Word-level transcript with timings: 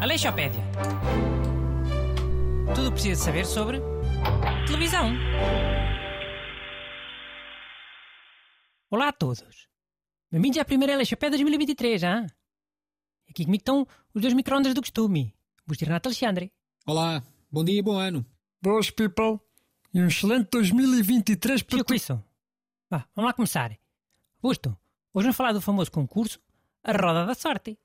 Aleixopédia. 0.00 0.62
Tudo 2.74 2.88
o 2.88 2.90
que 2.90 2.92
precisa 2.92 3.24
saber 3.24 3.44
sobre 3.44 3.80
televisão. 4.66 5.12
Olá 8.90 9.08
a 9.08 9.12
todos. 9.12 9.68
Bem-vindos 10.30 10.58
à 10.58 10.64
primeira 10.64 10.94
Aleixopédia 10.94 11.36
2023, 11.38 12.02
hein? 12.02 12.26
Aqui 13.28 13.44
comigo 13.44 13.60
estão 13.60 13.86
os 14.14 14.22
dois 14.22 14.32
microondas 14.32 14.74
do 14.74 14.80
costume. 14.80 15.34
Busto 15.66 15.84
e 15.84 15.86
Renato 15.86 16.08
Alexandre. 16.08 16.52
Olá, 16.86 17.22
bom 17.50 17.64
dia 17.64 17.78
e 17.78 17.82
bom 17.82 17.98
ano. 17.98 18.24
Boas, 18.62 18.90
people. 18.90 19.40
E 19.92 20.00
um 20.00 20.06
excelente 20.06 20.48
2023 20.50 21.62
para 21.62 21.96
isso. 21.96 22.22
Vá, 22.88 23.04
vamos 23.14 23.28
lá 23.28 23.32
começar. 23.32 23.76
Busto, 24.40 24.70
hoje 25.12 25.24
vamos 25.24 25.36
falar 25.36 25.52
do 25.52 25.60
famoso 25.60 25.90
concurso 25.90 26.38
A 26.84 26.92
Roda 26.92 27.26
da 27.26 27.34
Sorte. 27.34 27.76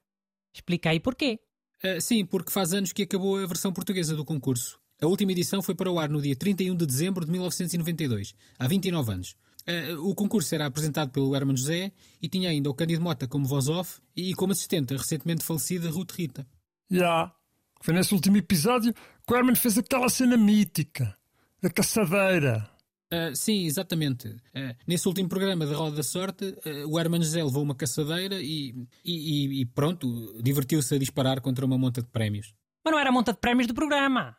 Explica 0.53 0.91
aí 0.91 0.99
porquê. 0.99 1.39
Ah, 1.84 1.99
sim, 1.99 2.23
porque 2.26 2.52
faz 2.52 2.73
anos 2.73 2.93
que 2.93 3.03
acabou 3.03 3.38
a 3.38 3.48
versão 3.48 3.73
portuguesa 3.73 4.16
do 4.16 4.23
concurso. 4.23 4.79
A 5.02 5.07
última 5.07 5.31
edição 5.31 5.63
foi 5.63 5.73
para 5.73 5.91
o 5.91 5.98
ar 5.98 6.09
no 6.09 6.21
dia 6.21 6.35
31 6.35 6.76
de 6.76 6.85
dezembro 6.85 7.26
de 7.26 7.31
1992, 7.31 8.35
há 8.59 8.67
29 8.67 9.12
anos. 9.12 9.35
Ah, 9.66 9.99
o 9.99 10.13
concurso 10.13 10.53
era 10.53 10.67
apresentado 10.67 11.09
pelo 11.09 11.35
Herman 11.35 11.57
José 11.57 11.91
e 12.21 12.29
tinha 12.29 12.49
ainda 12.49 12.70
o 12.70 12.73
Cândido 12.73 13.02
Mota 13.02 13.27
como 13.27 13.48
voz-off 13.48 14.02
e 14.15 14.35
como 14.35 14.54
assistente 14.54 14.93
a 14.93 14.98
recentemente 14.98 15.43
falecida 15.43 15.90
Ruth 15.90 16.12
Rita. 16.12 16.48
Já. 16.90 17.34
Foi 17.81 17.93
nesse 17.95 18.13
último 18.13 18.38
episódio 18.38 18.93
que 18.93 19.34
o 19.34 19.35
Herman 19.35 19.55
fez 19.55 19.79
aquela 19.79 20.09
cena 20.09 20.38
mítica. 20.38 21.18
Da 21.59 21.70
caçadeira. 21.71 22.70
Ah, 23.11 23.35
sim, 23.35 23.65
exatamente. 23.65 24.33
Ah, 24.55 24.73
nesse 24.88 25.07
último 25.07 25.27
programa 25.27 25.65
da 25.65 25.75
Roda 25.75 25.97
da 25.97 26.03
Sorte, 26.03 26.55
ah, 26.65 26.88
o 26.88 26.97
Herman 26.99 27.21
José 27.21 27.43
levou 27.43 27.61
uma 27.61 27.75
caçadeira 27.75 28.35
e, 28.41 28.73
e- 29.03 29.62
e- 29.62 29.65
pronto, 29.65 30.41
divertiu-se 30.41 30.95
a 30.95 30.98
disparar 30.98 31.41
contra 31.41 31.65
uma 31.65 31.77
monta 31.77 32.01
de 32.01 32.07
prémios. 32.07 32.53
Mas 32.84 32.91
não 32.93 32.99
era 32.99 33.09
a 33.09 33.13
monta 33.13 33.34
de 33.34 33.40
prémios 33.40 33.68
do 33.68 33.73
programa. 33.73 34.35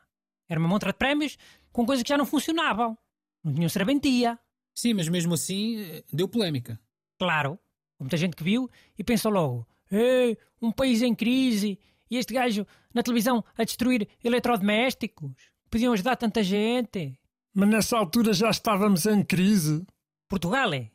Era 0.48 0.59
uma 0.59 0.69
monta 0.69 0.87
de 0.87 0.95
prémios 0.95 1.37
com 1.70 1.84
coisas 1.87 2.03
que 2.03 2.09
já 2.09 2.17
não 2.19 2.27
funcionavam. 2.27 2.97
Não 3.45 3.53
tinham 3.55 3.69
serventia. 3.69 4.39
Sim, 4.75 4.95
mas 4.95 5.09
mesmo 5.09 5.34
assim 5.34 6.03
deu 6.12 6.27
polémica. 6.27 6.81
Claro. 7.19 7.59
Muita 8.01 8.17
gente 8.17 8.34
que 8.34 8.42
viu 8.42 8.69
e 8.98 9.05
pensou 9.05 9.31
logo: 9.31 9.67
Ei, 9.91 10.36
um 10.61 10.73
país 10.73 11.03
em 11.03 11.14
crise 11.14 11.79
e 12.11 12.17
este 12.17 12.33
gajo 12.34 12.67
na 12.92 13.03
televisão 13.03 13.45
a 13.57 13.64
destruir 13.64 14.09
eletrodomésticos. 14.25 15.33
Podiam 15.70 15.92
ajudar 15.92 16.17
tanta 16.17 16.42
gente. 16.42 17.19
Mas 17.55 17.69
nessa 17.69 17.97
altura 17.98 18.33
já 18.33 18.50
estávamos 18.50 19.06
em 19.06 19.22
crise. 19.25 19.84
Portugal 20.28 20.72
é? 20.72 20.91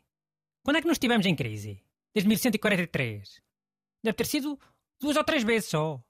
Quando 0.64 0.78
é 0.78 0.82
que 0.82 0.88
nós 0.88 0.96
estivemos 0.96 1.26
em 1.26 1.36
crise? 1.36 1.82
Desde 2.14 2.28
1143. 2.28 3.42
Deve 4.04 4.16
ter 4.18 4.26
sido 4.26 4.60
duas 5.00 5.16
ou 5.16 5.24
três 5.24 5.44
vezes 5.44 5.70
só. 5.70 6.02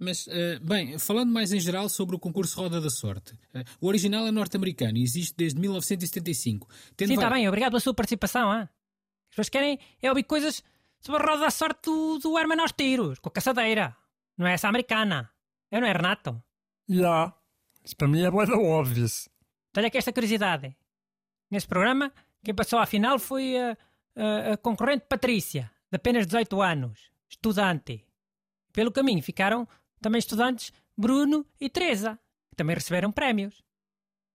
Mas, 0.00 0.28
eh, 0.28 0.60
bem, 0.60 0.96
falando 0.98 1.32
mais 1.32 1.52
em 1.52 1.58
geral 1.58 1.88
sobre 1.88 2.14
o 2.14 2.20
concurso 2.20 2.60
Roda 2.60 2.80
da 2.80 2.88
Sorte, 2.88 3.36
eh, 3.52 3.64
o 3.80 3.88
original 3.88 4.26
é 4.28 4.30
norte-americano 4.30 4.96
e 4.96 5.02
existe 5.02 5.34
desde 5.36 5.58
1975. 5.60 6.68
Tendo 6.96 7.08
Sim, 7.08 7.14
está 7.14 7.28
vai- 7.28 7.40
bem, 7.40 7.48
obrigado 7.48 7.72
pela 7.72 7.80
sua 7.80 7.92
participação. 7.94 8.52
Hein? 8.54 8.62
As 8.62 9.30
pessoas 9.30 9.48
querem 9.48 9.78
é 10.00 10.08
ouvir 10.08 10.22
coisas 10.22 10.62
sobre 11.00 11.20
a 11.22 11.26
roda 11.26 11.40
da 11.42 11.50
sorte 11.50 11.82
do, 11.90 12.18
do 12.18 12.38
Herman 12.38 12.60
aos 12.60 12.70
tiros, 12.72 13.18
com 13.18 13.28
a 13.28 13.32
caçadeira. 13.32 13.96
Não 14.36 14.46
é 14.46 14.52
essa 14.52 14.68
americana. 14.68 15.28
Eu 15.70 15.80
não 15.80 15.88
é 15.88 15.92
Renato. 15.92 16.40
Já. 16.88 17.34
Isso 17.84 17.96
para 17.96 18.06
mim 18.08 18.22
é 18.22 18.30
boa 18.30 18.46
da 18.46 18.56
óbvias. 18.56 19.28
Olha 19.76 19.86
aqui 19.88 19.98
esta 19.98 20.12
curiosidade. 20.12 20.76
Nesse 21.50 21.66
programa, 21.66 22.12
quem 22.42 22.54
passou 22.54 22.78
à 22.78 22.86
final 22.86 23.18
foi 23.18 23.56
a, 23.56 23.76
a- 24.16 24.52
a 24.52 24.56
concorrente 24.56 25.06
Patrícia, 25.08 25.70
de 25.90 25.96
apenas 25.96 26.26
18 26.26 26.60
anos, 26.60 27.10
estudante. 27.28 28.04
Pelo 28.72 28.92
caminho 28.92 29.22
ficaram 29.22 29.66
também 30.00 30.18
estudantes 30.18 30.72
Bruno 30.96 31.46
e 31.60 31.68
Teresa, 31.70 32.18
que 32.50 32.56
também 32.56 32.74
receberam 32.74 33.12
prémios. 33.12 33.62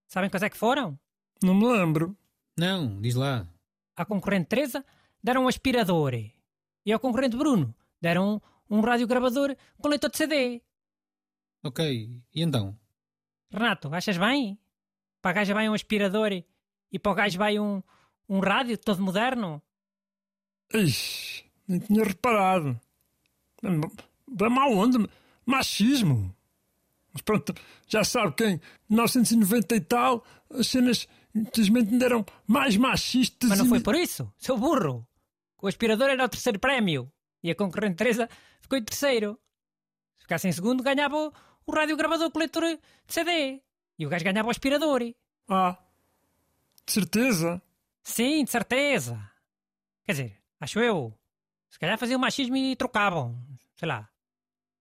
Sabem 0.08 0.30
quais 0.30 0.44
é 0.44 0.50
que 0.50 0.58
foram? 0.58 0.98
Não 1.44 1.54
me 1.54 1.66
lembro. 1.66 2.18
Não, 2.58 3.02
diz 3.02 3.16
lá. 3.16 3.48
À 3.96 4.06
concorrente 4.06 4.48
Teresa 4.50 4.86
deram 5.22 5.44
um 5.44 5.48
aspirador. 5.48 6.14
E 6.86 6.92
ao 6.92 7.00
concorrente 7.00 7.36
Bruno 7.38 7.76
deram 8.02 8.42
um, 8.70 8.78
um 8.78 8.82
radiogravador 8.82 9.56
com 9.78 9.88
leitor 9.88 10.10
de 10.10 10.18
CD. 10.18 10.62
Ok, 11.64 12.22
e 12.34 12.42
então? 12.42 12.78
Renato, 13.52 13.94
achas 13.94 14.18
bem? 14.18 14.58
Para 15.24 15.32
a 15.32 15.34
gaja 15.36 15.54
vai 15.54 15.70
um 15.70 15.74
aspirador 15.74 16.34
e 16.34 17.00
para 17.00 17.12
o 17.14 17.16
gajo 17.16 17.38
vai 17.38 17.58
um, 17.58 17.82
um 18.28 18.42
rádio 18.42 18.78
todo 18.78 19.02
moderno? 19.02 19.62
Ixi, 20.74 21.46
nem 21.66 21.80
tinha 21.80 22.04
reparado. 22.04 22.78
Vai 24.28 24.50
mal 24.50 24.70
onde? 24.74 25.10
Machismo. 25.46 26.36
Mas 27.14 27.22
pronto, 27.22 27.56
já 27.88 28.04
sabe 28.04 28.36
quem? 28.36 28.60
1990 28.90 29.76
e 29.78 29.80
tal, 29.80 30.26
as 30.50 30.68
cenas 30.68 31.08
infelizmente 31.34 31.94
ainda 31.94 32.06
eram 32.06 32.26
mais 32.46 32.76
machistas. 32.76 33.50
Mas 33.50 33.60
não 33.60 33.68
e- 33.68 33.70
foi 33.70 33.80
por 33.80 33.96
isso, 33.96 34.30
seu 34.38 34.58
burro. 34.58 35.08
O 35.62 35.68
aspirador 35.68 36.10
era 36.10 36.26
o 36.26 36.28
terceiro 36.30 36.60
prémio 36.60 37.10
e 37.42 37.50
a 37.50 37.56
concorrente 37.56 37.96
Teresa 37.96 38.30
ficou 38.60 38.78
em 38.78 38.84
terceiro. 38.84 39.40
Se 40.18 40.24
ficasse 40.24 40.50
em 40.50 40.52
segundo, 40.52 40.84
ganhava 40.84 41.16
o, 41.16 41.32
o 41.66 41.72
radiogravador 41.72 42.30
com 42.30 42.40
leitor 42.40 42.64
de 42.64 42.80
CD. 43.08 43.62
E 43.98 44.06
o 44.06 44.10
gajo 44.10 44.24
ganhava 44.24 44.48
o 44.48 44.52
aspirador. 44.52 45.02
Ah, 45.48 45.78
de 46.86 46.92
certeza. 46.92 47.62
Sim, 48.04 48.44
de 48.44 48.52
certeza. 48.52 49.32
Quer 50.04 50.12
dizer, 50.12 50.42
acho 50.60 50.80
eu. 50.80 51.18
Se 51.70 51.80
calhar 51.80 51.98
faziam 51.98 52.20
machismo 52.20 52.56
e 52.58 52.76
trocavam. 52.76 53.38
Sei 53.76 53.88
lá. 53.88 54.10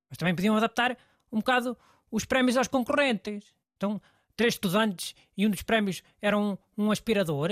Mas 0.09 0.19
também 0.19 0.35
podiam 0.35 0.57
adaptar 0.57 0.97
um 1.31 1.39
bocado 1.39 1.77
os 2.11 2.25
prémios 2.25 2.57
aos 2.57 2.69
concorrentes. 2.69 3.55
Então, 3.77 4.01
três 4.37 4.55
estudantes 4.55 5.15
e 5.37 5.47
um 5.47 5.51
dos 5.51 5.63
prémios 5.63 6.03
era 6.21 6.39
um, 6.39 6.57
um 6.77 6.91
aspirador. 6.91 7.51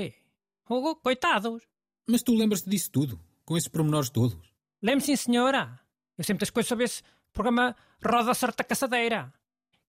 Oh, 0.68 0.94
coitados. 0.96 1.66
Mas 2.06 2.22
tu 2.22 2.34
lembras-te 2.34 2.68
disso 2.68 2.90
tudo, 2.90 3.20
com 3.44 3.56
esses 3.56 3.68
pormenores 3.68 4.10
todos. 4.10 4.36
Lembro 4.82 5.04
sim, 5.04 5.16
senhora. 5.16 5.80
Eu 6.16 6.24
sei 6.24 6.34
muitas 6.34 6.50
coisas 6.50 6.68
sobre 6.68 6.84
esse 6.84 7.02
programa 7.32 7.74
Roda 8.04 8.34
Sorte 8.34 8.58
da 8.58 8.64
Caçadeira, 8.64 9.32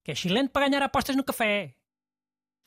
que 0.03 0.11
é 0.11 0.13
excelente 0.13 0.49
para 0.49 0.67
ganhar 0.67 0.83
apostas 0.83 1.15
no 1.15 1.23
café. 1.23 1.75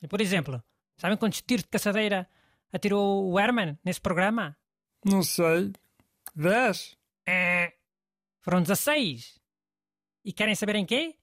E, 0.01 0.07
por 0.07 0.21
exemplo, 0.21 0.63
sabem 0.97 1.17
quantos 1.17 1.41
tiros 1.41 1.63
de 1.63 1.69
caçadeira 1.69 2.27
atirou 2.71 3.31
o 3.31 3.39
Herman 3.39 3.77
nesse 3.83 4.01
programa? 4.01 4.57
Não 5.03 5.23
sei. 5.23 5.73
10? 6.35 6.97
É. 7.25 7.73
Foram 8.41 8.61
16. 8.61 9.39
E 10.23 10.33
querem 10.33 10.55
saber 10.55 10.75
em 10.75 10.85
quê? 10.85 11.15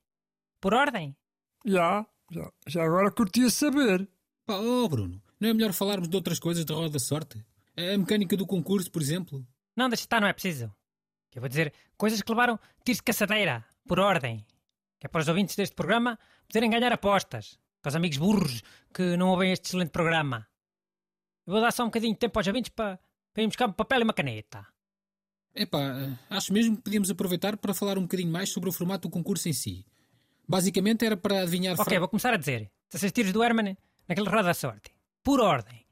Por 0.60 0.74
ordem. 0.74 1.16
Já, 1.64 2.06
já, 2.30 2.52
já 2.66 2.84
agora 2.84 3.10
curtia 3.10 3.50
saber. 3.50 4.08
Pá, 4.44 4.56
oh 4.56 4.88
Bruno, 4.88 5.22
não 5.38 5.48
é 5.48 5.54
melhor 5.54 5.72
falarmos 5.72 6.08
de 6.08 6.16
outras 6.16 6.38
coisas 6.38 6.64
da 6.64 6.74
Roda 6.74 6.90
da 6.90 6.98
Sorte? 6.98 7.44
A 7.76 7.96
mecânica 7.96 8.36
do 8.36 8.46
concurso, 8.46 8.90
por 8.90 9.00
exemplo? 9.00 9.46
Não, 9.76 9.88
deixa 9.88 10.04
estar, 10.04 10.20
não 10.20 10.28
é 10.28 10.32
preciso. 10.32 10.72
Que 11.30 11.38
eu 11.38 11.40
vou 11.40 11.48
dizer 11.48 11.72
coisas 11.96 12.20
que 12.20 12.30
levaram 12.30 12.58
tiros 12.84 12.98
de 12.98 13.02
caçadeira, 13.02 13.64
por 13.86 13.98
ordem. 13.98 14.44
Que 15.02 15.06
é 15.06 15.08
para 15.08 15.20
os 15.20 15.26
ouvintes 15.26 15.56
deste 15.56 15.74
programa 15.74 16.16
poderem 16.46 16.70
ganhar 16.70 16.92
apostas. 16.92 17.58
Para 17.80 17.88
os 17.90 17.96
amigos 17.96 18.18
burros 18.18 18.62
que 18.94 19.16
não 19.16 19.30
ouvem 19.30 19.50
este 19.50 19.64
excelente 19.66 19.90
programa. 19.90 20.46
Eu 21.44 21.54
vou 21.54 21.60
dar 21.60 21.72
só 21.72 21.82
um 21.82 21.86
bocadinho 21.86 22.12
de 22.12 22.20
tempo 22.20 22.38
aos 22.38 22.46
ouvintes 22.46 22.70
para, 22.70 23.00
para 23.34 23.42
ir 23.42 23.48
buscar 23.48 23.66
um 23.68 23.72
papel 23.72 23.98
e 23.98 24.04
uma 24.04 24.12
caneta. 24.12 24.64
Epá, 25.52 25.80
acho 26.30 26.52
mesmo 26.52 26.76
que 26.76 26.82
podíamos 26.84 27.10
aproveitar 27.10 27.56
para 27.56 27.74
falar 27.74 27.98
um 27.98 28.02
bocadinho 28.02 28.30
mais 28.30 28.50
sobre 28.50 28.68
o 28.68 28.72
formato 28.72 29.08
do 29.08 29.12
concurso 29.12 29.48
em 29.48 29.52
si. 29.52 29.84
Basicamente 30.46 31.04
era 31.04 31.16
para 31.16 31.40
adivinhar... 31.42 31.74
Ok, 31.74 31.84
fra- 31.84 31.98
vou 31.98 32.08
começar 32.08 32.32
a 32.32 32.36
dizer. 32.36 32.70
16 32.92 33.10
tiros 33.12 33.32
do 33.32 33.42
Herman 33.42 33.76
naquele 34.06 34.28
roda 34.28 34.44
da 34.44 34.54
sorte. 34.54 34.94
Por 35.24 35.40
ordem. 35.40 35.84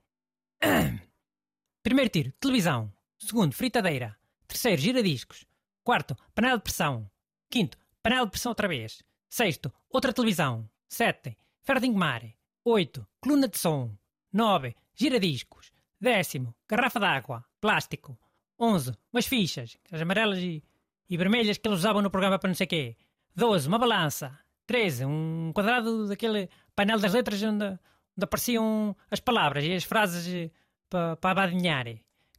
Primeiro 1.83 2.11
tiro, 2.11 2.33
televisão. 2.39 2.93
Segundo, 3.19 3.53
fritadeira. 3.55 4.17
Terceiro, 4.47 4.81
giradiscos. 4.81 5.45
Quarto, 5.83 6.17
panela 6.33 6.59
de 6.59 6.63
pressão. 6.63 7.11
Quinto, 7.51 7.77
panela 8.11 8.27
de 8.27 8.33
pressão 8.33 8.51
outra 8.51 8.67
vez. 8.67 9.05
Sexto, 9.29 9.73
outra 9.89 10.13
televisão. 10.13 10.69
Sete, 10.89 11.37
engomar. 11.85 12.23
Oito, 12.65 13.07
coluna 13.21 13.47
de 13.47 13.57
som. 13.57 13.97
Nove, 14.33 14.75
giradiscos. 14.97 15.71
Décimo, 16.01 16.53
garrafa 16.69 16.99
d'água. 16.99 17.45
Plástico. 17.61 18.19
Onze, 18.59 18.93
umas 19.13 19.27
fichas. 19.27 19.77
As 19.93 20.01
amarelas 20.01 20.41
e, 20.41 20.61
e 21.09 21.17
vermelhas 21.17 21.59
que 21.59 21.69
eles 21.69 21.79
usavam 21.79 22.03
no 22.03 22.11
programa 22.11 22.37
para 22.39 22.49
não 22.49 22.55
sei 22.55 22.67
quê. 22.67 22.97
12. 23.37 23.69
Uma 23.69 23.79
balança. 23.79 24.37
13. 24.67 25.05
Um 25.05 25.53
quadrado 25.55 26.09
daquele 26.09 26.49
painel 26.75 26.99
das 26.99 27.15
letras 27.15 27.41
onde, 27.45 27.65
onde 27.65 28.25
apareciam 28.25 28.97
as 29.09 29.21
palavras 29.21 29.65
e 29.65 29.73
as 29.73 29.85
frases 29.85 30.27
eh, 30.27 30.51
para 30.89 31.15
pa 31.17 31.31
abadinhar. 31.31 31.87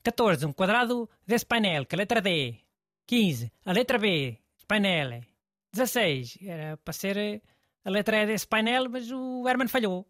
14. 0.04 0.46
Um 0.46 0.52
quadrado 0.52 1.10
desse 1.26 1.46
painel, 1.46 1.86
que 1.86 1.96
a 1.96 2.00
letra 2.00 2.22
D. 2.22 2.60
15. 3.08 3.52
A 3.66 3.72
letra 3.72 3.98
B, 3.98 4.38
painel. 4.68 5.31
16. 5.74 6.38
Era 6.42 6.78
para 6.78 6.94
ser 6.94 7.18
eh, 7.18 7.42
a 7.84 7.90
letra 7.90 8.18
E 8.18 8.26
desse 8.26 8.48
painel, 8.48 8.90
mas 8.90 9.12
o 9.12 9.48
Herman 9.48 9.68
falhou. 9.68 10.08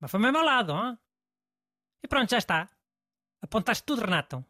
Mas 0.00 0.10
foi 0.10 0.20
mesmo 0.20 0.38
ao 0.38 0.44
lado, 0.44 0.72
hein? 0.72 0.98
E 2.02 2.08
pronto, 2.08 2.30
já 2.30 2.38
está. 2.38 2.68
Apontaste 3.40 3.84
tudo, 3.84 4.02
Renato. 4.02 4.44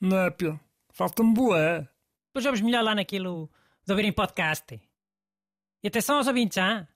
Népia, 0.00 0.60
falta-me 0.90 1.34
boé. 1.34 1.88
Depois 2.28 2.44
vamos 2.44 2.60
melhor 2.60 2.82
lá 2.82 2.94
naquilo 2.94 3.50
de 3.84 3.92
ouvirem 3.92 4.12
podcast. 4.12 4.80
E 5.82 5.88
atenção 5.88 6.16
aos 6.16 6.26
ouvintes, 6.26 6.58
ah? 6.58 6.86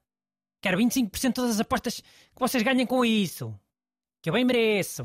Quero 0.61 0.79
25% 0.79 1.29
de 1.29 1.33
todas 1.33 1.51
as 1.53 1.61
apostas 1.61 2.01
que 2.01 2.39
vocês 2.39 2.63
ganhem 2.63 2.87
com 2.87 3.05
isso. 3.05 3.59
Que 4.23 4.31
eu 4.31 4.35
bem 4.35 4.45
mereço. 4.45 5.05